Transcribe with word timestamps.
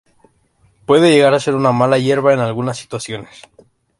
Puede 0.87 1.11
llegar 1.11 1.35
a 1.35 1.39
ser 1.39 1.53
una 1.53 1.71
mala 1.71 1.99
hierba 1.99 2.33
en 2.33 2.39
algunas 2.39 2.75
situaciones. 2.75 3.43